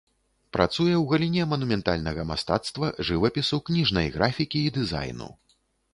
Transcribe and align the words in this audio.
Працуе 0.55 0.93
ў 0.93 1.01
галіне 1.11 1.43
манументальнага 1.51 2.25
мастацтва, 2.31 2.91
жывапісу, 3.11 3.61
кніжнай 3.69 4.07
графікі 4.17 4.59
і 4.71 4.73
дызайну. 4.79 5.29